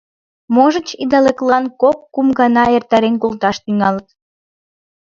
Можыч, 0.55 0.87
идалыклан 1.03 1.65
кок-кум 1.81 2.27
гана 2.39 2.63
эртарен 2.77 3.15
колташ 3.21 3.57
тӱҥалыт. 3.63 4.07